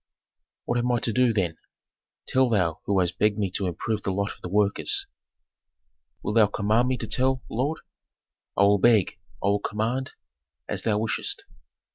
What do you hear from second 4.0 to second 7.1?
the lot of the workers?" "Wilt thou command me to